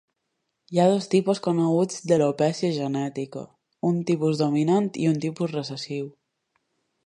[0.75, 3.45] Hi ha dos tipus coneguts d'alopècia genètica,
[3.93, 6.13] un tipus dominant i un tipus recessiu.